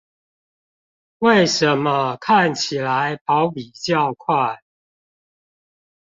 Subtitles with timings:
[1.19, 4.59] 為什麼看起來跑比較快